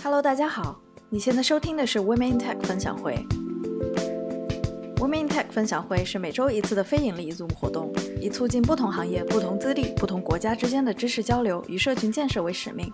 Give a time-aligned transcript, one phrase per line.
[0.00, 3.16] Hello，大家好，你现在收听的是 Women in Tech 分享会。
[4.96, 12.92] Women in Tech 分享会是每周一次的非盈利 Zoom 活动，以促进不同行业、不同资历、不同国家之间的知识交流与社群建设为使命。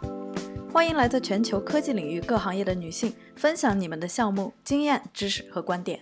[0.72, 6.00] 欢迎来自全球科技领域各行业的女性分享你们的项目经验、知识和观点。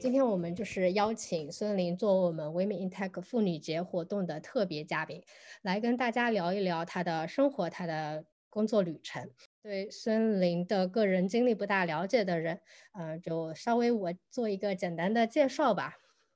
[0.00, 5.20] 今天我们就是邀请孙琳做我们 Women in Tech 妇女节活动的特别嘉宾，
[5.62, 9.28] 来跟大家聊一聊她的生活、她的工作旅程。
[9.66, 12.60] 对孙林的个人经历不大了解的人，
[12.92, 15.94] 嗯，就稍微我做一个简单的介绍吧。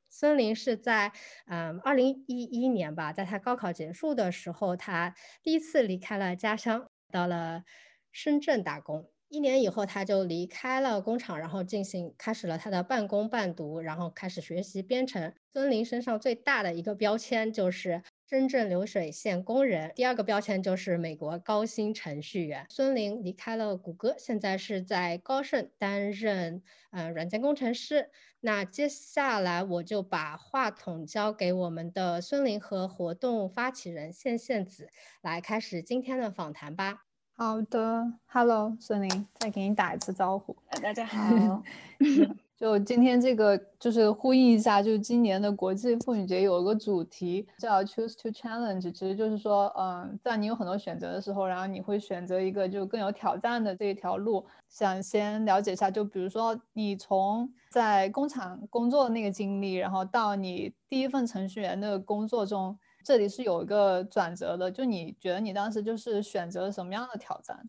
[0.08, 1.12] 孙林是在
[1.46, 5.14] 嗯二零一一年吧，在他高考结束的时候，他
[5.44, 7.62] 第一次离开了家乡，到了
[8.10, 9.09] 深圳打工。
[9.30, 15.32] 一年以后，他就离开了工厂，然后进行开始了他的半工半读，然后开始学习编程。
[15.52, 22.66] 孙林身上最大的一个标签就是深圳流水线工人，第二个标签就是美国高薪程序员。
[22.70, 28.10] 孙林离开了谷歌，现在是在高盛担任呃软件工程师。
[28.40, 34.88] 那接下来我就把话筒交给我们的孙林和活动发起人线线子，
[35.22, 37.09] 来开始今天的访谈吧。
[37.42, 40.54] 好的，Hello，孙琳，再给你打一次招呼。
[40.82, 41.62] 大家好。
[42.54, 54.44] 就今天这个，就是呼应一下，就是今年的国际妇女节有一个主题叫 Choose to Challenge，其实就是说，嗯，在你有很多选择的时候，然后你会选择一个就更有挑战的这一条路。
[54.68, 62.78] 想先了解一下，就比如说你从在工厂工作的那个经历，然后到你第一份程序员的工作中。
[63.04, 67.68] 这里是有一个转折的，就你觉得你当时就是选择什么样的挑战？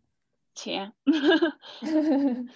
[0.55, 0.93] 钱。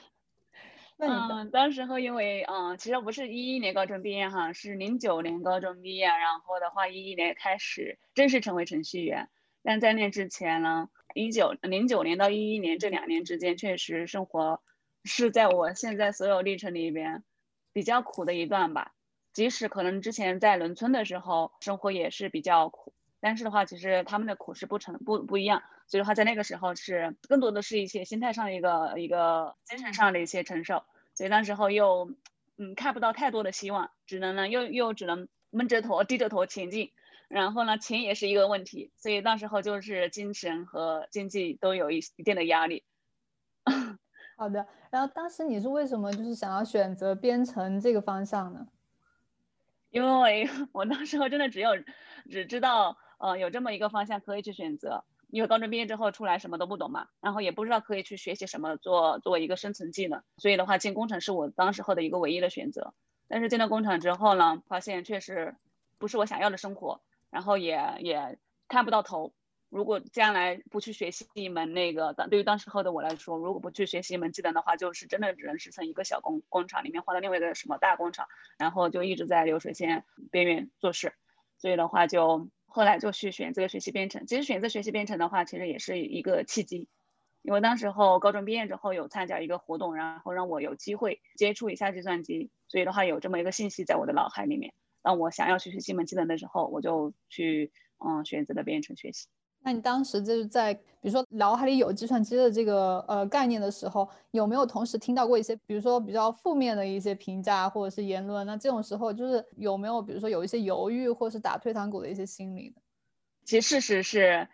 [0.98, 9.30] 嗯，当时候因为嗯，其实不是一一年高中毕业哈，是零九年高中毕业，然后的话一一年开始正式成为程序员。
[9.62, 14.62] 但在那之前呢，一九零九年到一一年这两年之间，确实生活
[15.04, 17.26] 是在我现在所有历程里边
[17.74, 18.95] 比较苦的一段吧。
[19.36, 25.62] 即使可能之前在农村的时候生活也是比较苦，但是的话，其实他们的苦是不成不不一样。
[25.88, 30.84] 所以的话，在那个时候是更多的是一些心态上的一个一个精神上的一些承受。
[31.14, 32.16] 所以那时候又
[32.58, 36.94] 嗯看不到太多的希望，只能呢又又只能闷着头低着头前进。
[37.28, 42.86] 然后呢，钱也是一个问题，所以那时候就是精神和经济都有一一定的压力。
[44.38, 48.68] 好的，然后当时你是为什么就是想要选择编程这个方向呢？
[49.96, 51.70] 因为 我那时候真的只有
[52.30, 55.06] 只知道，呃，有这么一个方向可以去选择。
[55.30, 62.94] 因为高中毕业之后出来什么都不懂嘛，然后也不知道可以去学习什么做作为一个生存技能，所以的话进工厂是我当时候的一个唯一的选择。
[63.30, 65.56] 但是进了工厂之后呢，发现确实
[65.98, 69.34] 不是我想要的生活，然后也也看不到头。
[69.76, 81.14] 如果将来不去学习一门那个，对于当时候的我来说，如果不去学习一门技能的话，就是真的只能是从一个小工工厂里面换到另外一个什么大工厂，然后就一直在流水线边缘做事。
[81.58, 84.26] 所以的话，就后来就去选择学习编程。
[84.28, 86.88] 其实选择学习编程的话，其实也是一个契机，
[87.42, 94.74] 因为当时候高中毕业之后有参加一个活动，然后让我有机会接触一下计算机，所以的话有这么一个信息在我的脑海里面。
[95.02, 99.28] 当我想要去学习一门技能的时候，我就去嗯选择了编程学习。
[99.66, 108.46] 那你当时就是在，比如说脑海里有计算机的这个呃概念的时候，有没有同时听到过一些，比如说比较负面的一些评价或者是言论？
[108.46, 112.82] 那这种时候就是有没有，比如说有一些犹豫或是打退堂鼓的一些心理呢？
[113.44, 114.48] 其实事实是，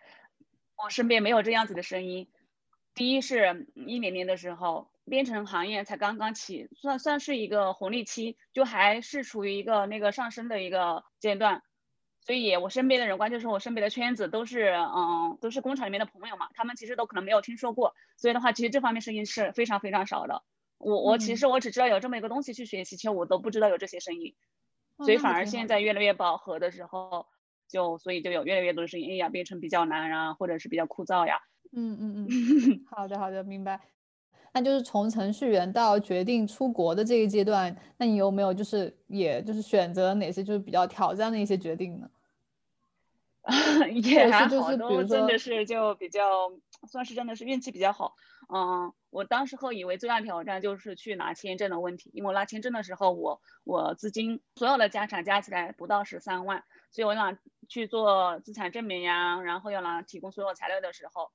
[0.82, 2.26] 我身边没有这样子的声音。
[2.94, 11.62] 第一是一零年的时候，编程行业才刚刚起，算算是一个红利期，就还是处于一个那个上升的一个阶段。
[12.24, 17.94] 所以，我身边的人，关键是我身边的圈子都是，嗯，都是工厂里面的朋友嘛，他们其实都可能没有听说过。
[18.16, 20.42] 所以的话，其实这方面声音是非常非常少的。
[20.78, 24.34] 我我其实我只知道有这么一个东西去学习，其实我都不知道有这些声音。
[24.98, 27.26] 所以反而现在越来越饱和的时候，
[27.68, 31.40] 就所以就有越来越多的声音，哎呀，变成比较难啊，或者是比较枯燥呀。
[31.72, 33.80] 嗯嗯嗯， 好的好的，明白。
[34.52, 42.10] 那就是从程序员到决定出国的这一阶段，那你有没有就是也就是选择哪些就是比较挑战的一些决定呢？
[44.04, 46.52] 也还好，都真的是就比较
[46.86, 48.14] 算是真的是运气比较好。
[48.54, 57.36] 嗯，我当时候以为最大挑战就是去拿签证的问题，因为我拿签证的时候，我我资金所有的家产加起来不到十三万，所以我想
[57.68, 61.30] 去做资产证明呀，然后要拿提供所有材料的时候。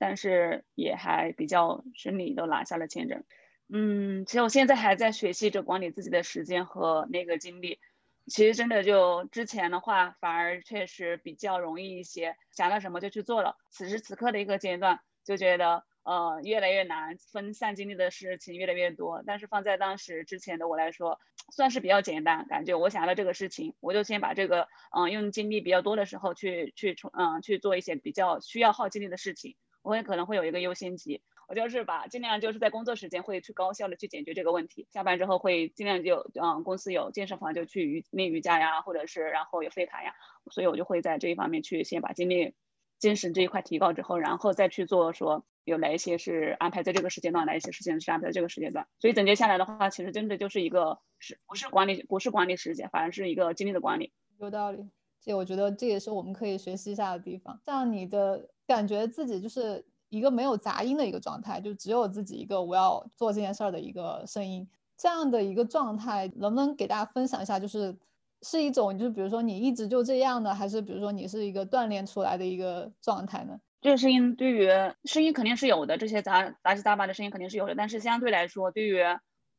[0.00, 3.22] 但是也还比较顺利，都拿下了签证。
[3.68, 7.78] 嗯，其实我现在还在学习着管理自己的时间和那个精力。
[8.26, 13.56] 其实真的就之前的话，反而确实比较容易一些，想到什么就去做了。
[13.70, 19.22] 此时此刻的一个阶段，就觉得呃越来越难，分散精力的事情越来越多。
[19.26, 21.18] 但是放在当时之前的我来说，
[21.52, 31.22] 算是比较简单，感觉我想到这个事情，我就先把这个嗯用精力比较多的时候去去嗯去做一些比较需要耗精力的事情，我也可能会有一个优先级。
[31.48, 40.14] 我就是把尽量就是在工作时间会去高效的去解决这个问题，下班之后会尽量就嗯公司有健身房就去瑜练瑜伽呀，或者是然后有飞卡呀，
[40.52, 42.54] 所以我就会在这一方面去先把精力、
[43.00, 48.86] 精神这一块提高之后，然后再去做说有哪一些是安排在这个时间段，哪一些事情是安排在这个时间段。
[49.00, 54.12] 所以总结下来的话，其实真的就是一个是不是管理不是管理时间，反而是一个精力的管理。
[54.38, 54.88] 有道理，
[55.20, 57.60] 这我觉得这也是我们可以学习一下的地方。
[57.66, 59.84] 像你的感觉自己就是。
[60.12, 67.60] 一个没有杂音的一个状态，就只有自己一个我要做这件事儿的一个声音，这样的一个状态，能不能给大家分享一下？
[67.60, 67.96] 就是
[68.42, 73.56] 是一种，就是比如说你一直就这样的，还是比如说你是一个锻炼出来的一个状态呢？
[73.80, 74.68] 这个声音对于
[75.04, 79.00] 声音肯定是有的，这些杂杂七杂八的声音肯定是有的，但是相对来说，对于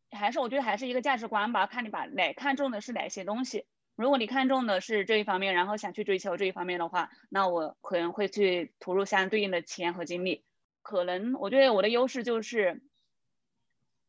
[0.10, 3.64] 还是我觉得还是一个价值观吧，看你把哪看重的是哪些东西。
[3.96, 10.44] 如果你看中的是这一方面，然后想去追求这一方面的话，那我可能会去投入相对应的钱和精力。
[10.82, 12.82] 可能我觉得我的优势就是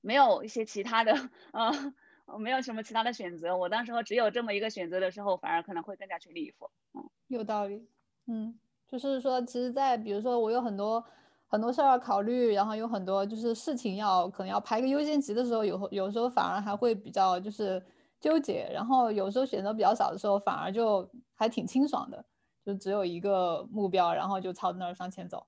[0.00, 1.12] 没有一些其他的，
[1.52, 1.94] 嗯，
[2.40, 3.56] 没有什么其他的选择。
[3.56, 6.70] 我当时候只有这么一个选择的时候，反而可能会更加全力以赴。
[6.94, 7.86] 嗯，有道理。
[8.26, 8.58] 嗯，
[8.88, 11.04] 就是说，其实，在比如说我有很多
[11.46, 17.84] 很多事儿要考虑，然后有很多就是事情要可能要排个优先级的时候，有有时候反而还会比较就是。
[18.22, 22.24] 纠结，然后有时候选择比较少的时候，反而就还挺清爽的，
[22.64, 25.44] 就只有一个目标，然后就朝着那儿向前走，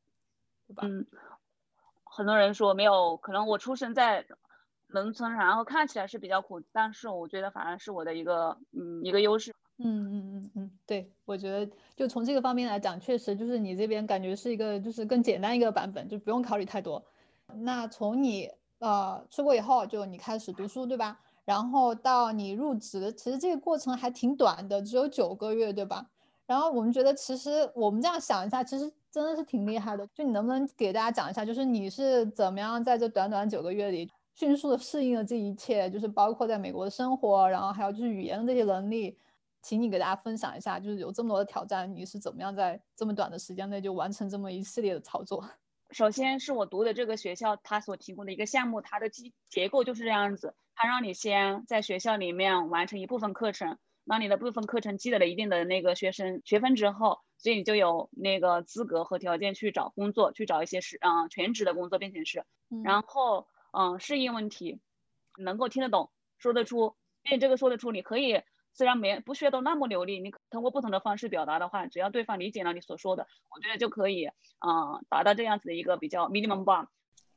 [0.67, 0.83] 对吧？
[0.85, 1.07] 嗯，
[2.03, 4.27] 很多人说没有，可能我出生在
[4.89, 9.55] 农村，然后看起来是比较苦，但是我觉得反而是我的一个嗯一个优势。
[9.79, 17.05] 嗯嗯嗯嗯，对，我觉得就从这个方面来讲，确实就是你这边感觉是一个就是更简单一个版本，就不用考虑太多。
[17.57, 21.21] 那从你呃出国以后，就你开始读书，对吧？
[21.45, 26.07] 然后到你入职，其实这个过程还挺短的，只有九个月，对吧？
[26.47, 30.07] 然后我们觉得，其实我们这样想一下，其实真的是挺厉害的。
[30.09, 39.19] 就你能不能给大家讲一下，就是你是怎么样在这短短九个月里迅速的适应了这一切，就是包括在美国的生活，然后还有就是语言的这些能力，
[39.63, 45.43] 请你给大家分享一下，就是有这么多的挑战，你是怎么样在这么短的时间内就完成这么一系列的操作？
[45.95, 50.57] 首先是我读的这个学校，它所提供的一个项目，它的机结构就是这样子。
[50.75, 62.45] 它让你先在学校里面完成一部分课程，让你的部分课程积累了一定的那个学生学分之后，所以你就有那个资格和条件去找工作，去找一些是嗯全职的工作，并且是，
[62.83, 64.81] 然后嗯适应问题，
[65.39, 68.43] 能够听得懂，说得出，并且这个说得出，你可以。
[68.75, 76.87] 虽然没不需要都那么流利，你通过不同的方式表达的话，只要对方理解了你所说的，我觉得就可以，嗯，达到这样子的一个比较 minimum bar。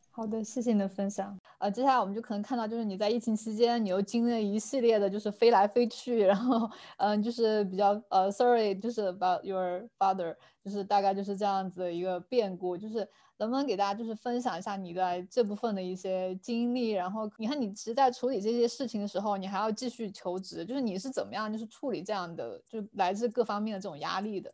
[0.10, 1.40] 好的，谢谢你的分享。
[1.60, 6.68] 呃，接下来我们就可能看到，就是你在疫情期间，你又经历了一系列的，就是飞来飞去，然后，
[6.98, 13.08] 嗯，就是比较呃，sorry，就是 about your father，就是大概就是这样子的一个变故，就是。
[13.40, 16.90] 能不能给大家就是分享一下你的这部分的一些经历？
[16.90, 24.54] 然后你看，你其实，在处理这些事情的时候，你还要继续求职，就是你是怎么样就是处理这样的就来自各方面的这种压力的？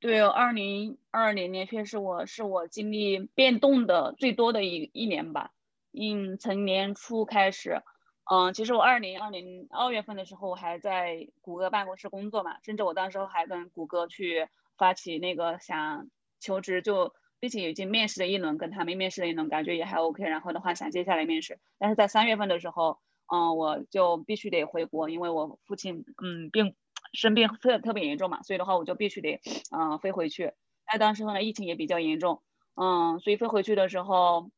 [0.00, 5.52] 对，二零二零年确实我是我经历变动的最多的一一年吧。
[5.92, 7.82] 嗯，从年初开始，
[8.30, 16.08] 嗯，其实我二零二零二月份的时候，我还在谷歌办公室工作嘛，甚至我当时候还跟谷歌去发起那个想
[16.40, 17.14] 求职就。
[17.40, 20.24] 并且已经面试了一轮，跟他们面试了一轮，感觉也还 OK。
[20.24, 22.98] 然后的话想接下来面试，但是在三月份的时候，
[23.32, 26.74] 嗯，我就必须得回国，因为我父亲嗯病
[27.12, 29.40] 生病特特别严重嘛，所以的话我就必须得
[29.70, 30.52] 嗯飞回去。
[30.90, 32.42] 那当时呢疫情也比较严重，
[32.74, 34.50] 嗯，所以飞回去的时候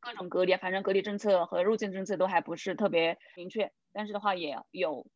[0.00, 3.72] 各种隔离，反正隔离政策和入境政策都还不是特别明确。
[3.92, 5.06] 但是的话也有，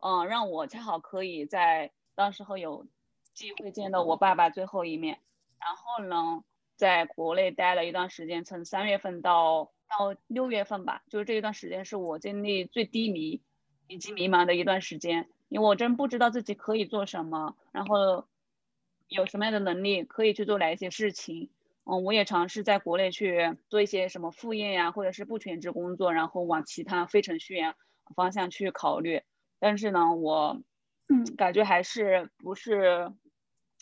[0.00, 2.86] 嗯，让我恰好可以在当时候有
[3.32, 5.20] 机会见到我爸爸最后一面。
[5.60, 6.44] 然后呢，
[6.76, 13.42] 在国内待了一段时间，从三月份到到六月份吧，就是这一段时间是我经历最低迷
[13.88, 18.26] 以及迷茫的一段时间，因为我真不知道自己可以做什么，然后
[19.08, 21.50] 有什么样的能力可以去做哪一些事情。
[21.86, 27.74] 嗯，我也尝试在国内去做一些什么副业呀，或者是不全职工作，然后往其他非程序员
[28.16, 29.22] 方向去考虑。
[29.60, 30.62] 但是呢，我
[31.36, 33.12] 感觉还是不是，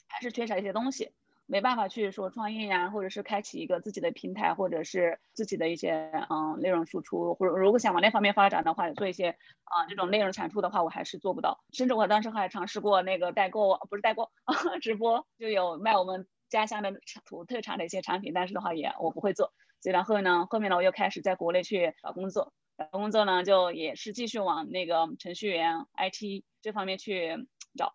[0.08, 1.12] 还是缺少一些东西。
[1.46, 9.30] 没办法去说创业呀，或者是开启一个自己的平台，或者是自己的一些嗯内容输出，或者如果想往那方面发展的话，做一些
[9.64, 11.62] 啊这种内容产出的话，我还是做不到。
[11.72, 14.30] 甚至我当时还尝试过那个代购，不是代购，
[14.80, 16.92] 直播就有卖我们家乡的
[17.26, 19.52] 土特产的一些产品，但是的话也我不会做。
[19.80, 27.94] 所以然后呢，后面呢我又开始在国内去找工作，找工作呢就也是继续往那个程序员 IT 这方面去找，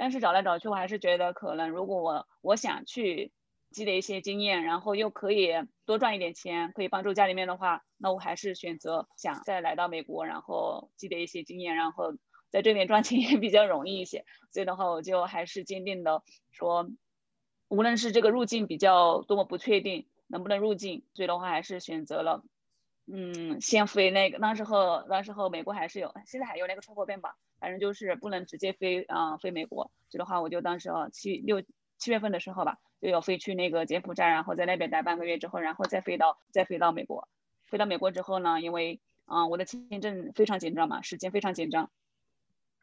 [0.00, 3.32] 但是找来找去，我还是觉得可能如果我我想去
[3.70, 5.52] 积累一些经验，然后又可以
[5.84, 12.14] 多赚一点钱，可以帮助家里面的话，那我还是选择想再来到美国，然后积累一些经验，然后
[12.48, 14.24] 在这边赚钱也比较容易一些。
[14.50, 16.88] 所以的话，我就还是坚定的说，
[17.68, 20.08] 无论是这个入境比较多么不确定。
[20.32, 21.04] 能不能入境？
[21.12, 22.44] 所以的话还是选择了，
[23.06, 24.38] 嗯，先飞那个。
[24.38, 27.36] 那时候，那时候美国还是有，现在还有那个出国变吧。
[27.58, 29.90] 反正就是不能直接飞，啊，飞美国。
[30.08, 31.62] 所以的话，我就当时七六
[31.98, 37.28] 七月份的时候吧，就要飞去那个柬埔寨，然后在那边待半个月之后，然后再飞到再飞到美国。
[37.66, 41.90] 飞到美国之后呢，因为啊我的签证非常紧张嘛，时间非常紧张。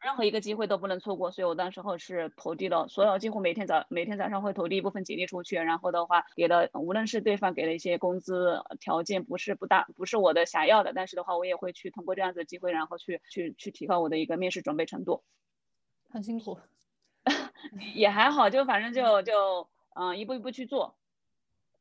[0.08, 15.22] 任何一个机会都不能错过，所以我当时候是投递了所有，几乎每天早每天早上会投递一部分简历出去，然后的话给了，无论是对方给了一些工资条件不是不大，不是我的想要的，但是的话我也会去通过这样子的机会，然后去去去提高我的一个面试准备程度。
[16.08, 16.58] 很辛苦，
[17.94, 20.96] 也还好，就反正就就嗯一步一步去做，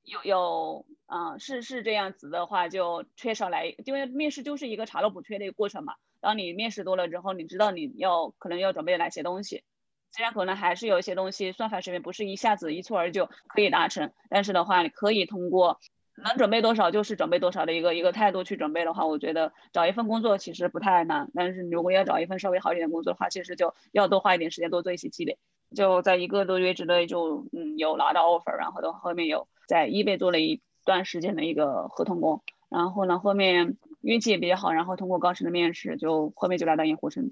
[0.04, 5.96] 有有嗯是是这样子的话就缺少来，因为面试就是一个查漏补缺的一个过程嘛。
[6.28, 9.64] 当你面试多了之后，你知道你要可能要准备哪些东西。
[10.12, 15.80] 虽然可能还是有一些东西算法水平不是一下子一蹴而就可以达成，但是的话，你可以通过
[16.22, 21.32] 能准备多少就是准备多少的一个一个态度去准备的话，我觉得找一份工作其实不太难。
[21.34, 25.38] 但是如果要找一份稍微好一点的工作的话，其实就要多花一点时间，多做一些积累。
[25.74, 33.78] 就在一个多月之内就嗯有拿到 offer，然后的后面有在 eBay 做了一段时间的一个合同工，然后呢后面。
[34.08, 37.30] 运气也比较好，然后通过高盛的面试，就后面就来到盐湖城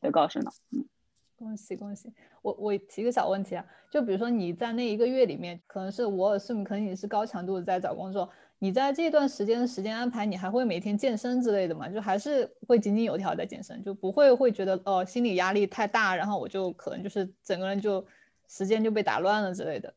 [0.00, 0.50] 的高盛了。
[0.72, 0.86] 嗯，
[1.36, 2.10] 恭喜恭喜！
[2.40, 8.26] 我我提个小问题啊，就比如说你在那一个月里面，可能是我也是可能你是高强度的在找工作，
[8.58, 11.86] 你在这段时间的时间安排，你还会每天健身之类的吗？
[11.86, 18.02] 就还是会井井有条在健身，就不会会觉得哦心理压力太大，然后我就可能就是整个人就
[18.48, 19.92] 时间就被打乱了之类的。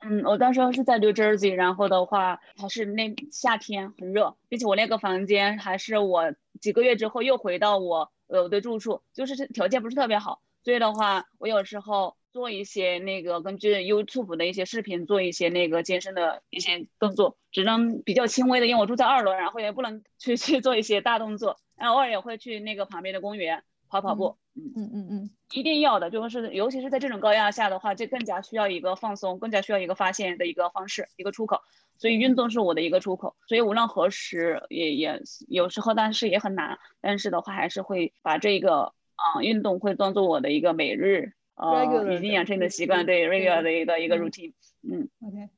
[0.00, 24.36] 嗯，我当时是在 New Jersey，然后的话还是那夏天很热，并且我那个房间还是我几个月之后又回到我我的住处，就是条件不是特别好，所以的话我有时候做一些那个根据 YouTube 的一些视频做一些那个健身的一些动作，只能比较轻微的，因为我住在二楼，然后也不能去去做一些大动作，然后偶尔也会去那个旁边的公园跑跑步。
[24.54, 31.60] 嗯嗯嗯嗯，一定要的，就是尤其是在这种高压下的话，就更加需要一个放松，更加需要一个发现的一个方式，一个出口。
[31.98, 33.36] 所以运动是我的一个出口。
[33.46, 36.78] 所以无论何时，也也有时候，但是也很难。
[37.02, 44.54] 但是的话，还是会把这个啊运动会当做我的一个每日呃已经养成的习惯，对 regular 的一个一个 routine。
[44.82, 45.50] 嗯，OK。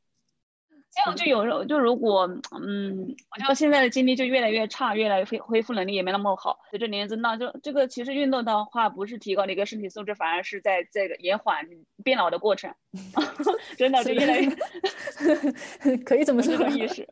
[0.99, 2.26] 这样就有时候就如果
[2.61, 6.59] 嗯，我觉得现在的精力就越来越差，越来越恢恢复能力也没那么好。
[6.71, 11.64] 随着年龄增大，就这个其实运动的话，不是提高你一个身体素质，反而是在这个延缓
[12.02, 12.75] 变老的过程。
[13.78, 17.07] 真的就越来越 可以这么说意识。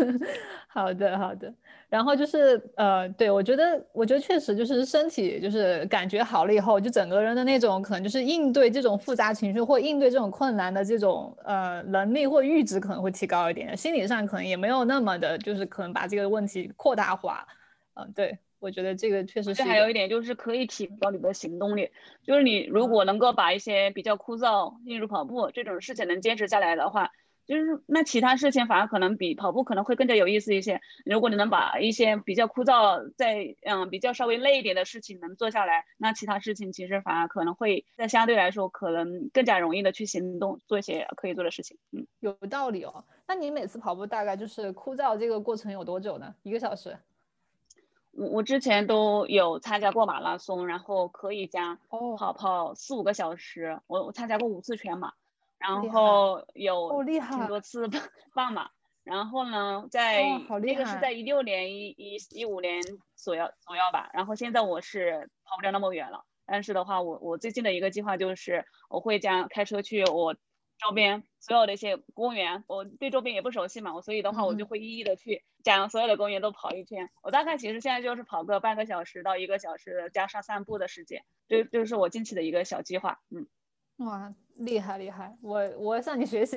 [0.68, 1.52] 好的，好的。
[1.92, 17.46] 然后就是呃，对我觉得，我觉得确实就是身体就是感觉好了以后，就整个人的那种可能就是应对这种复杂情绪或应对这种困难的这种呃能力或阈值可能会提高一点，心理上可能也没有那么的，就是可能把这个问题扩大化。
[17.92, 19.62] 嗯，对我觉得这个确实是。
[19.62, 21.90] 还有一点就是可以提高你的行动力，
[22.24, 27.10] 就是你如果能够把一些比较枯燥，例如跑步这种事情能坚持下来的话。
[27.46, 30.80] 就是那其他事情反而可能比跑步可能会更加有意思一些。
[31.04, 41.76] 如果你能把一些比较枯燥、在嗯比较稍微累一点的事情能做下来，那其他事情其实反而可能会在相对来说可能更加容易的去行动，做一些可以做的事情。
[41.90, 43.04] 嗯，有道理哦。
[43.26, 46.34] 那你每次跑步大概就是枯燥这个过程有多久呢？
[46.42, 46.96] 一个小时？
[48.12, 53.80] 我我之前都有参加过马拉松，然后可以加跑跑四五个小时。
[53.86, 55.14] 我我参加过五次全马。
[55.62, 57.88] 然后有挺多次
[58.34, 58.70] 半马，
[59.04, 60.22] 然后呢，在
[60.62, 62.82] 那个是在一六年一一一五年
[63.14, 64.10] 左右左右吧。
[64.12, 70.34] 然后现在我是跑不了那么远了，但是的话，我我最近的一个计划就是我会将开车去我
[70.78, 77.08] 周边所有的一些公园，我对周边也不熟悉嘛，我所以的话我就会一一的去将所有的公园都跑一圈。
[77.22, 83.20] 我大概其实现在就是跑个半个小时到一个小时，加上散步的时间，这就是我近期的一个小计划。
[83.30, 83.46] 嗯，
[83.98, 84.34] 哇。
[84.56, 86.56] 厉害厉害，我我向你学习。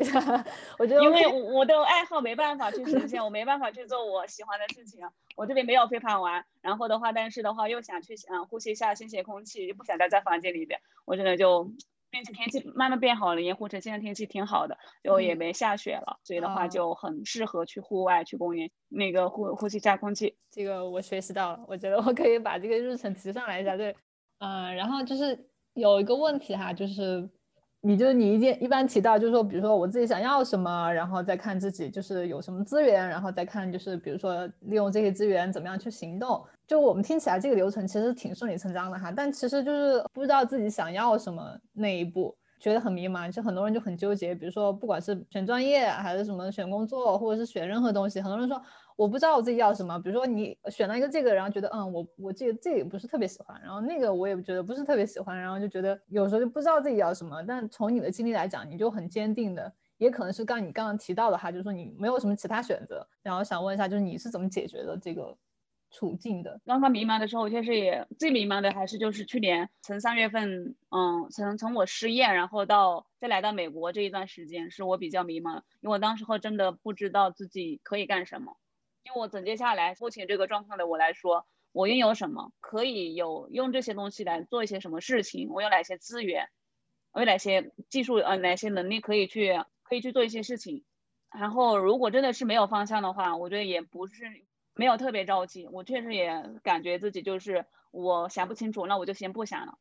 [0.78, 5.08] 我觉得因为我的爱好没办法去实现，我没办法去做我喜欢的事情。
[5.36, 11.72] 我这边没有飞盘玩，然后的话，但是的话又想去嗯呼吸一下新鲜空气，又不想待在房间里边，我真的就
[12.10, 20.38] 并且天气慢慢变好了，盐湖城现在天气挺好的，就也没下雪了，所以的话就很适合去户外去公园那个呼呼吸一下空气。
[20.52, 23.76] 这个我学习到了，我觉得我可以把这个日程提上来一下。
[23.76, 23.96] 对，
[24.40, 27.30] 嗯，然后就是有一个问题哈，就是。
[27.86, 36.44] 你就是你一件一般提到就是说，比如说我自己想要什么，然后再看自己就是有什么资源，然后再看就是比如说利用这些资源怎么样去行动。
[36.66, 42.36] 就我们听起来这个流程其实挺顺理成章的哈，但其实就是不知道自己想要什么那一步。
[42.58, 44.34] 觉得很迷茫，就很多人就很纠结。
[44.34, 48.60] 比如说，不管是选专业还是什么选工作，或者是选任何东西，很多人说
[48.96, 50.00] 我不知道我自己要什么。
[50.00, 57.44] 比如说你选了一个这个，然后觉得嗯，我我这个这也不是特别喜欢，然后那个我也觉得不是特别喜欢，然后就觉得有时候就不知道自己要什么。
[57.44, 63.08] 但从你的经历来讲，你就很坚定的，也可能是刚你刚刚提到的哈，就是说你没有什么其他选择。
[63.22, 65.36] 然后想问一下，就是你是怎么解决的这个？
[65.92, 78.58] 处境的，刚刚迷茫的时候，确实也最迷茫的还是就是去年从三月份，嗯，从从我失业，然后到再来到美国这一段时间，是我比较迷茫，因为我当时候真的不知道自己可以干什么。
[79.06, 86.50] 因为我总结下来，目前这个状况的我来说，我拥有什么，可以有用这些东西来做一些什么事情，我有哪些资源，
[87.14, 90.84] 我有哪些技术，呃，哪些能力可以去可以去做一些事情。
[91.32, 94.46] 然后如果真的是没有方向的话，我觉得也不是。
[94.78, 99.78] 没有特别着急，我确实也感觉自己就是我想不清楚，那我就先不想了。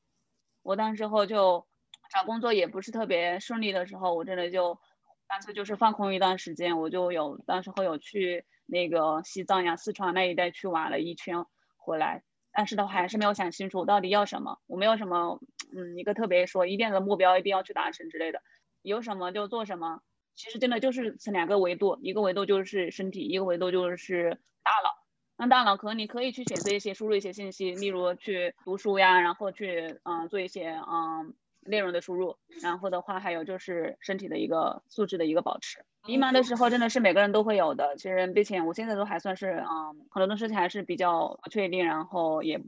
[0.62, 1.66] 我当时候就
[2.12, 4.78] 找工作也不是特别顺利的时候，我真的就
[5.26, 11.44] 干脆就是放空一段时间，我就有当时候有去那个西藏呀、四川那一带去玩了一圈
[11.76, 15.40] 回来，但是的话还是没有想清楚到底要什么，我没有什么
[15.76, 18.40] 嗯一个特别说一定的目标一定要去达成之类的，
[18.82, 20.00] 有什么就做什么。
[20.36, 24.90] 其实真的就是这两个维度，一个维度就是身体，一个维度就是大脑。
[25.36, 31.34] 那大脑可能你可以去选择一些输入一些信息，例如去读书呀，然后去嗯做一些嗯
[31.66, 35.84] 内容的输入，然后的话还有就是身体的一个素质的一个保持。
[36.06, 42.60] 迷茫的时候真的是每个人都会有的，其实并且我现在都还算是嗯很多的事情还是比较不确定，然后也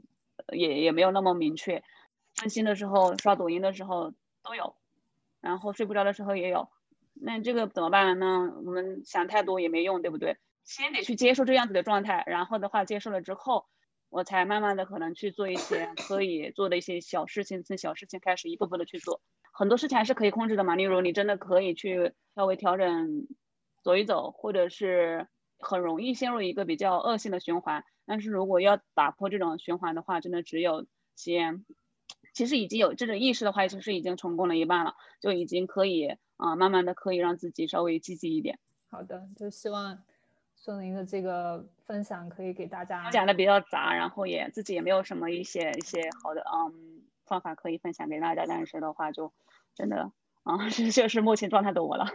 [0.51, 1.83] 也也没有那么明确。
[2.35, 4.75] 分心的时候刷抖音的时候都有，
[5.41, 6.69] 然后睡不着的时候也有。
[7.13, 8.53] 那这个怎么办呢？
[8.63, 10.37] 我们想太多也没用，对不对？
[10.63, 13.65] 先得去接受这样子的状态，然后的话接受了之后，
[14.09, 19.21] 我才慢慢的可能去做一些可以做的一些小事情，从小事情开始一步步的去做。
[19.51, 23.27] 很多事情还是可以控制的嘛，例如你真的可以去稍微调整，
[23.83, 25.27] 走一走，或者是
[25.59, 27.83] 很容易陷入一个比较恶性的循环。
[28.05, 31.65] 但是如果要打破这种循环的话，真的只有先，
[32.33, 36.15] 其实已经有这种意识的话，其实已经成功了一半了，就已经可以。
[36.37, 38.59] 啊，慢慢的可以让自己稍微积极一点。
[38.91, 40.03] 好的，就希望
[40.67, 49.31] 孙林的这个分享可以给大家讲的比较杂，然后也自己也没有什么一些一些好的嗯方法可以分享给大家，但是的话就
[49.73, 50.11] 真的
[50.43, 52.05] 啊， 这就是目前状态的我了。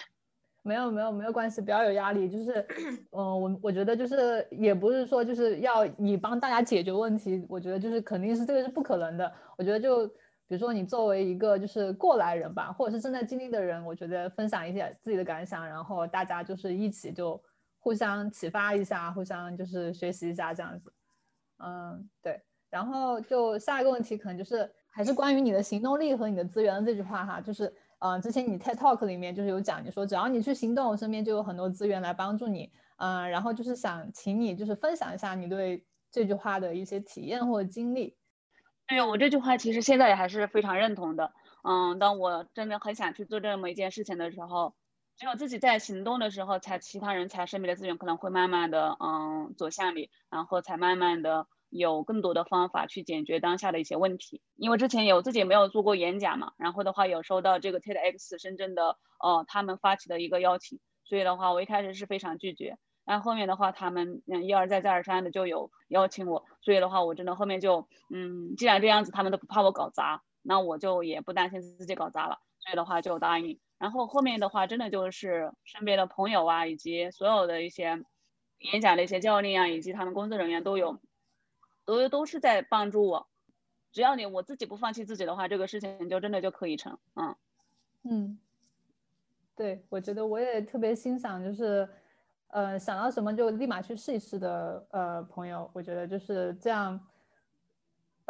[0.64, 2.26] 没有没有没有关系，不要有压力。
[2.30, 2.66] 就是，
[3.12, 9.30] 嗯，我我觉得就是也不是说就是要你帮大家解决问题，我觉得就是肯定是这个是不可能的。
[9.58, 10.10] 我觉得就。
[10.48, 17.40] 比如说你作为一个就是过来人吧，或者是正在经历的人，我觉得分享一些自己的感想，然后大家就是一起就
[17.80, 20.92] 互相启发一下，互相就是学习一下这样子。
[21.58, 22.40] 嗯，对。
[22.68, 32.70] 然后就下一个问题可能就是还是关于你的行动力和你的资源的这句话哈，就是嗯，之前你 TED Talk 里面就是有讲，你说只要你去行动，身边就有很多资源来帮助你。
[32.98, 38.16] 嗯，然后就是想请你就是分享一下你对这句话的一些体验或者经历。
[38.86, 41.32] 对我这句话其实现在也还是非常认同的。
[41.62, 44.74] 嗯，当我真的很想去做这么一件事情的时候，
[45.20, 54.40] 只有自己在行动的时候，才其他人才身边的资源可能会慢慢的嗯走向你，然后才慢慢的有更多的方法去解决当下的一些问题。
[54.56, 62.78] 因为之前有自己没有做过演讲嘛，然后的话有收到这个 TEDx 深圳的呃他们发起的一个邀请，所以的话我一开始是非常拒绝。
[63.04, 73.60] 但后面的话，他们嗯一而再再而三的就有邀请我，所以的话，我真的后面就嗯，既然这样子，他们都不怕我搞砸，那我就也不担心自己搞砸了，所以的话就答应。
[73.80, 78.04] 然后后面的话，真的就是身边的朋友啊，以及所有的一些
[78.58, 81.00] 演讲的一些教练啊，以及他们工作人员都有，
[81.84, 83.26] 都都是在帮助我。
[83.90, 86.98] 只要你我自己不放弃自己的话，这个事情就真的就可以成。
[87.14, 87.34] 嗯
[88.04, 88.38] 嗯，
[89.56, 91.88] 对，我觉得我也特别欣赏，就是。
[92.52, 97.00] 呃，想到什么就立马去试一试的呃朋友，我觉得就是这样，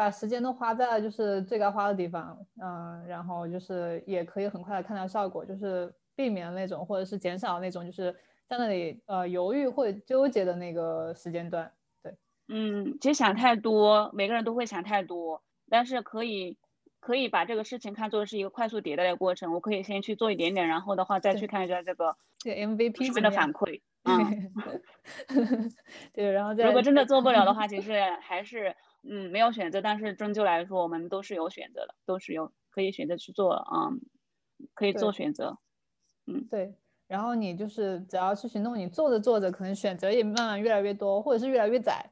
[0.00, 8.10] 把时间都花在了就是最该花的地方，嗯，然后就是也可以很快的看到效果，就是避免那种或者是减少那种就是
[8.48, 11.70] 在那里呃犹豫或者纠结的那个时间段。
[12.02, 12.16] 对，
[12.48, 16.56] 嗯，其实想太多，每个人都会想太多，但是可以
[16.98, 23.82] 可以把这个事情看作是一个快速迭代的过程，我可以先去做一点点，然后的话再去看一下这个对 MVP 这的反馈。
[24.04, 24.50] 嗯，
[26.14, 34.00] 对，然后再如果真的做不了的话， 其实还是嗯没有选择，但是终究来说，我们都是有选择的，都是有可以选择去做，嗯，
[34.74, 35.58] 可以做选择，
[36.26, 36.74] 嗯，对。
[37.06, 42.08] 然后你就是只要去行动，你做着做着，可能选择也慢慢越来越多，或者是越来越窄。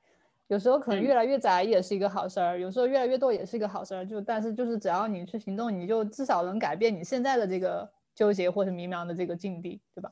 [0.49, 4.05] 有时候可能越来越窄也是一个好事儿，有时候越来越多也是一个好事儿。
[4.05, 10.11] 就但是就是只要你去行动，你就至少能改变你现在的这个纠结或者迷茫的这个境地，对吧？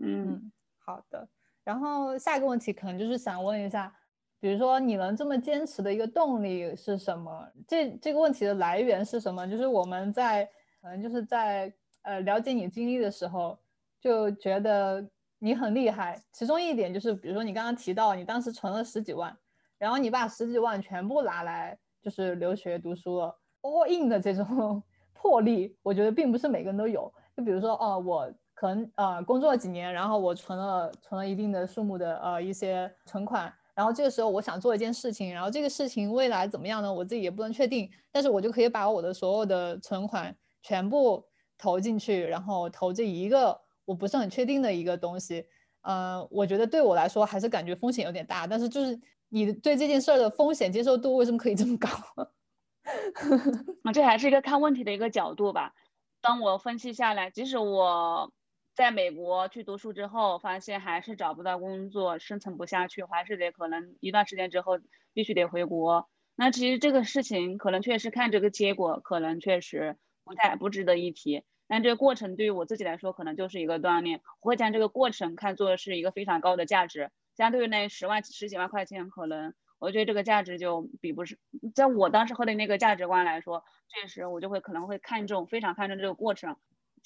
[0.00, 1.28] 嗯，好的。
[1.64, 3.94] 然后下一个问题可能就是想问一下，
[4.40, 7.46] 比如说你能这么坚持的一个动力是什么？
[7.66, 9.46] 这这个问题的来源是什么？
[9.46, 10.44] 就是我们在
[10.80, 11.72] 可能就是在
[12.02, 13.58] 呃了解你经历的时候，
[14.00, 15.04] 就觉得
[15.38, 16.22] 你很厉害。
[16.32, 19.36] 其中一点就是，比如说你刚刚提到你当时存了十几万。
[19.78, 24.82] 然后你把十几万全部拿来就是留学读书了，all in 的这种
[25.14, 27.14] 魄力，我觉得并不是每个人都有。
[27.36, 36.92] 就比如说，哦，我可能呃工作几年，然后我存了存了一定的数目的呃一些存款，然后这个时候我想做一件事情，然后这个事情未来怎么样呢？
[36.92, 41.24] 我自己也不能确定，但是我就可以把我的所有的存款全部
[41.56, 45.46] 投进去，然后投这一个我不是很确定的一个东西。
[45.82, 49.00] 嗯，我觉得对我来说还是感觉风险有点大，但是就是。
[49.30, 51.86] 你对这件事儿的风险接受度为什么可以这么高？
[53.84, 55.74] 啊，这还是一个看问题的一个角度吧。
[56.22, 58.32] 当我分析下来，即使我
[58.78, 64.78] 在美国去读书之后，发现还是找不到工作，生存不下去，还是得可能一段时间之后
[65.12, 66.08] 必须得回国。
[66.36, 71.42] 那其实这个事情可能确实看这个结果，可能确实不太不值得一提。
[71.66, 74.20] 但这个过程对于我自己来说，可能就是一个锻炼。
[74.40, 77.10] 我会将这个过程看作是一个非常高的价值。
[77.36, 81.36] 相对于那十万十几万块钱，可能我觉得这个价值就比不是，
[81.74, 86.56] 在我当时候的那个价值观来说，确实我就会可能会看重，非常看重这个过程。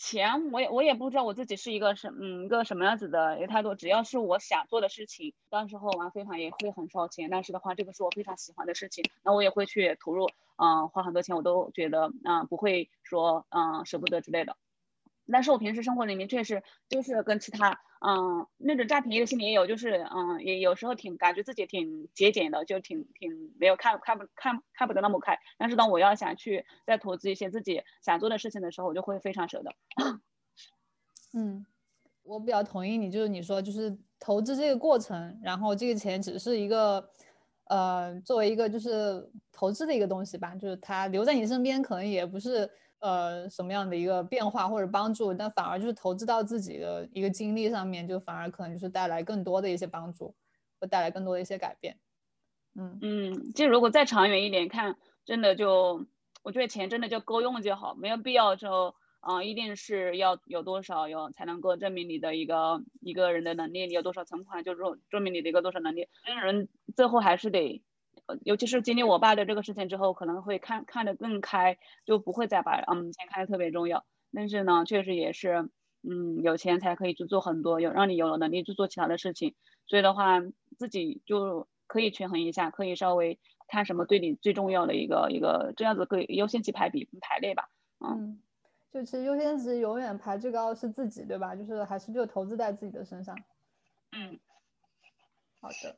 [0.03, 14.57] 钱我也我也不知道我自己是一个什嗯一个什么样子的一个态度，只要是我想做的事情，到时候玩飞盘也会很烧钱，但是的话，这个是我非常喜欢的事情，那我也会去投入，嗯，花很多钱，我都觉得嗯不会说嗯舍不得之类的。
[15.33, 25.39] 但是我平时生活里面确实就是跟其他，嗯，那种占便宜的心理也有，就是，嗯，也有时候挺感觉自己挺节俭的，就挺挺没有看看不看看不得那么开。
[25.59, 29.73] 但是当我要想去再投资一些自己想做的事情的时候，我就会非常舍得。
[31.35, 31.65] 嗯，
[32.23, 37.11] 我比较同意你，就是你说就是投资这个过程，然后这个钱只是一个，
[37.65, 42.71] 呃，作为一个就是投资的一个东西吧，就是它留在你身边可能也不是。
[43.03, 50.37] 呃，什么样的一个变化或者帮助，但反而就是投资到自己的一个经历上面，就反而可能就是带来更多的一些帮助，
[50.79, 51.99] 会带来更多的一些改变。
[52.77, 56.07] 嗯嗯，就如果再长远一点看，真的就
[56.45, 66.09] 我觉得钱真的就够用就好，没有必要说，嗯，一定是要有多少有才能够证明你的一个一个人的能力，你有多少存款就证证明你的一个多少能力，
[66.45, 67.83] 人最后还是得。
[68.45, 74.05] 尤其是经历我爸的这个事情之后，可能会看看得更开，就不会再把嗯钱看得特别重要。
[74.33, 75.69] 但是呢，确实也是，
[76.03, 79.55] 嗯，有钱才可以去做很多，有让你有了能力去做其他的事情。
[79.87, 80.41] 所以的话，
[80.79, 87.69] 自己就可以权衡一下，可以稍微看什么对你最重要的一个一个这样子可以优先级排比排列吧。
[88.01, 88.41] 嗯，
[88.91, 91.55] 就其实优先级永远排最高的是自己，对吧？
[91.55, 93.37] 就是还是就投资在自己的身上。
[94.13, 94.39] 嗯，
[95.61, 95.97] 好的。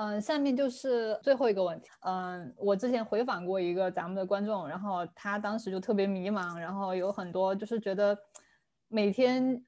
[0.00, 1.88] 嗯，下面就是最后一个问题。
[2.02, 8.16] 嗯，我之前回访过一个咱们的观众，然后他当时就特别迷茫，然后有很多就是觉得
[8.86, 9.60] 每天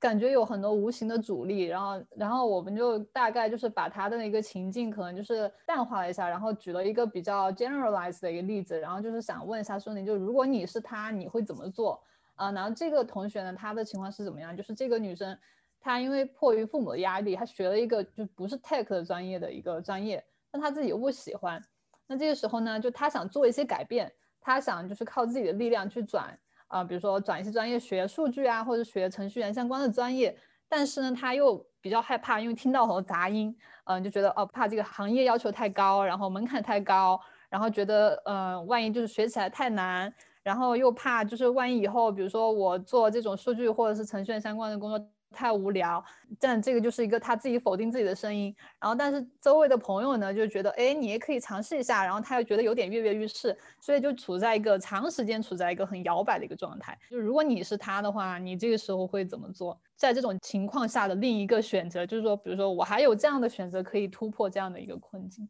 [0.00, 12.02] 感觉有很多无形的阻力，然后然后我们就大概就是把他的那个情境可能就是淡化了一下，然后举了一个比较 generalized 的一个例子，然后就是想问一下孙宁，就如果你是他，你会怎么做？
[12.36, 14.56] 啊，然后这个同学呢，他的情况是怎么样？
[14.56, 15.38] 就是这个女生。
[15.84, 21.62] 他因为迫于父母的压力，他学了一个就不是 tech 的专业的一个专业，但他自己又不喜欢。
[22.06, 26.36] 那这个时候呢，就他想做一些改变，他想就是靠自己的力量去转
[26.68, 30.34] 啊，比如说转一些专业学数据啊，或者学程序员相关的专业。
[30.66, 37.20] 但是呢，他又比较害怕，因为听到很多杂音，嗯，就觉得哦，怕这个行业要求太高，然后门槛太高，
[37.50, 40.10] 然后觉得嗯，万一就是学起来太难，
[40.42, 44.98] 然后又怕就是万一以后，比如说我做这种数据或者是程序员相关的工作。
[45.34, 46.02] 太无聊，
[46.40, 48.54] 但这个就是一个他自己否定自己的声音。
[48.80, 52.04] 然后，但是周围的朋友呢，就觉得，哎，你也可以尝试一下。
[52.04, 56.96] 然后他又觉得有点跃跃欲试，所以就处在一个长时间处在一个很摇摆的一个状态。
[57.10, 59.78] 就如果你是他的话，你这个时候会怎么做？
[59.96, 65.48] 在这种情况下的另一个选择，就是说，比如说我还有这样的选择可以突破这样的一个困境。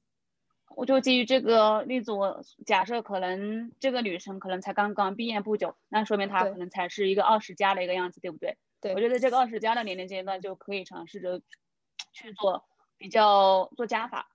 [0.77, 8.57] 我就基于这个例子，我假设可能这个女生可能才刚刚毕业不久，那说明她可能才是一个二十加的一个样子，对不对？
[8.85, 8.93] 对。
[8.95, 11.41] 我觉得这个二十加的年龄阶段就可以尝试着
[12.13, 12.65] 去做
[12.99, 14.29] 比较做加法，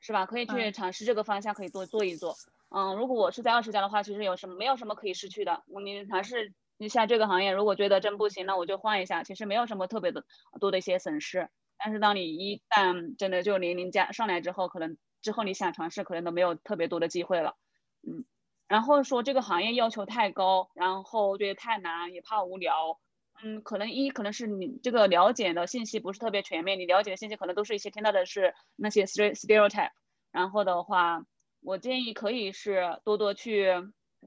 [0.00, 0.26] 是吧？
[0.26, 2.36] 可以去尝试这个方向，可以多做一做。
[2.70, 5.62] 嗯，如果我是在二十加的话，其实有什么没有什么可以失去的。
[5.84, 10.24] 你尝试一下这个行业，如果觉得真不行，那我就换一下，其实没有什么特别的
[10.60, 11.48] 多的一些损失。
[11.78, 17.56] 但是当你一旦真的就年龄加上来之后，可能之后你想尝试，可能都没有特别多的机会了。
[18.02, 18.24] 嗯，
[18.68, 23.00] 然后说这个行业要求太高，然后觉得太难，也怕无聊。
[23.42, 29.90] 嗯，可能一可能是你这个了解的信息不是特别全面，你了解的信息可能都是一些听到的是那些 stereotype。
[30.32, 31.24] 然后的话，
[31.60, 33.72] 我建议可以是多多去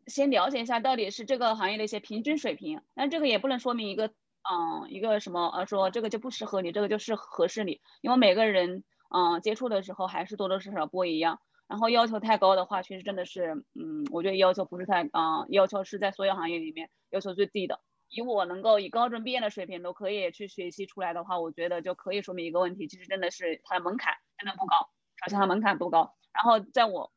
[0.08, 2.82] 先了解一下到底是这个行业的一些平均水平。
[2.96, 4.14] 但这个也不能说明一个。
[4.50, 11.42] 嗯，一个什么呃，说这个就不适合你，这个就是合适你，因为每个人嗯接触的时候还是多多少少不一样。
[11.68, 17.82] 然后要求太高的话，其实真的是嗯，我觉得要求不是太嗯，要求是在所有行业里面要求最低的。
[18.10, 24.90] 以我能够以高中毕业的水平都可以去学习出来的话，我觉得就可以说明一个问题，其实真的是它的门槛真的不高。
[25.24, 27.12] 首先它门槛不高，然后在我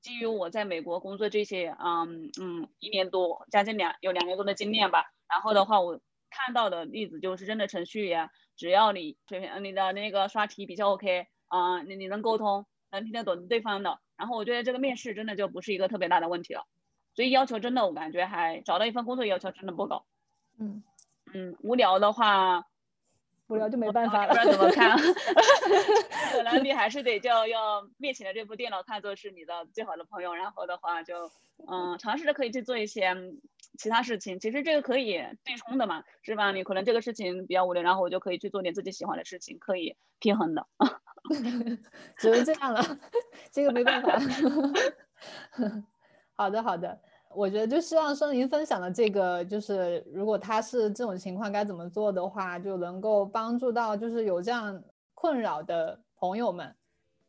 [0.00, 6.00] 基于我在美国工作这些嗯嗯一年多，将近两有两年多的经验吧，然后的话我。
[6.36, 16.66] 看到的例子就是真的程序员，只要你水平，你的那个刷题比较 OK，啊，你你能沟通，能听得懂对方的，然后我觉得这个面试真的就不是一个特别大的问题了。
[17.14, 20.06] 所以要求真的我感觉还找到一份工作要求真的不高。
[20.58, 20.82] 嗯
[21.32, 22.66] 嗯，无聊的话，
[23.48, 24.96] 无聊就没办法了，不知道怎么看。
[26.32, 31.30] 可能你还是得叫要面前的这部电脑看作是你的最好的朋友，然后的话就
[31.68, 33.14] 嗯尝试着可以去做一些。
[33.76, 35.14] 其他事情其实这个可以
[35.44, 36.52] 对冲的嘛，是吧？
[36.52, 40.64] 你可能这个事情比较无聊，然后我就可以去做点自己喜欢的事情，可以平衡的。
[42.16, 42.80] 只能这样了，
[43.50, 44.16] 这个没办法。
[46.36, 47.00] 好的，好的，
[47.34, 54.82] 我觉得就希望孙林分享的这个，就是如果他是这种情况该怎么做的话，就能够帮助到就是有这样
[55.14, 56.74] 困扰的朋友们。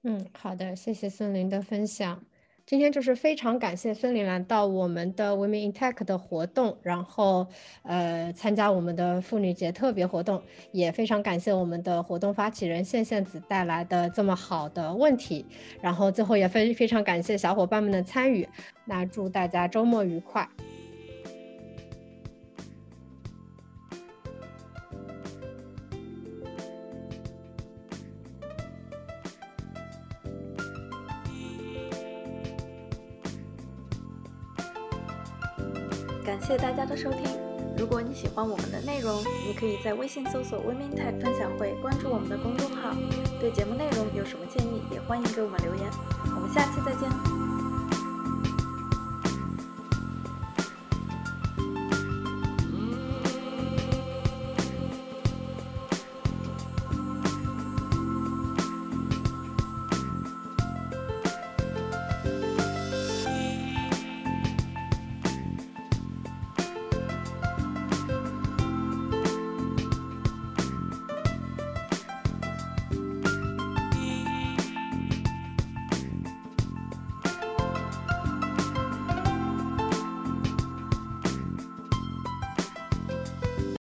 [0.04, 2.24] 嗯，好的，谢谢孙林的分享。
[2.66, 7.46] 今天就是非常感谢孙林来到我们的 Women in Tech 的活动，然后
[7.84, 15.46] 呃参加我们的妇女节特别活动，也非常感谢我们的活动发起人线线子带来的这么好的问题，
[15.80, 18.50] 然后最后也非非常感谢小伙伴们的参与，
[18.86, 20.50] 那祝大家周末愉快。
[36.26, 37.22] 感谢大家的收听。
[37.78, 42.96] 如果你喜欢我们的内容，你可以在微信搜索 “Women Tech 分享会”，关注我们的公众号。
[43.40, 45.84] 对节目内容有什么建议，也欢迎给我们留言。
[46.36, 47.55] 我们下期再见。